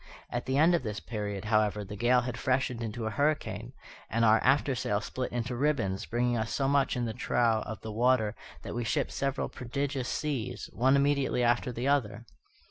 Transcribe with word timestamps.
At 0.31 0.47
the 0.47 0.57
end 0.57 0.73
of 0.73 0.81
this 0.81 0.99
period, 0.99 1.45
however, 1.45 1.83
the 1.83 1.95
gale 1.95 2.21
had 2.21 2.35
freshened 2.35 2.81
into 2.81 3.05
a 3.05 3.11
hurricane, 3.11 3.71
and 4.09 4.25
our 4.25 4.39
after 4.39 4.73
sail 4.73 4.99
split 4.99 5.31
into 5.31 5.55
ribbons, 5.55 6.07
bringing 6.07 6.35
us 6.35 6.51
so 6.51 6.67
much 6.67 6.97
in 6.97 7.05
the 7.05 7.13
trough 7.13 7.63
of 7.67 7.81
the 7.81 7.91
water 7.91 8.33
that 8.63 8.73
we 8.73 8.83
shipped 8.83 9.11
several 9.11 9.47
prodigious 9.47 10.09
seas, 10.09 10.71
one 10.73 10.95
immediately 10.95 11.43
after 11.43 11.71
the 11.71 11.87
other. 11.87 12.25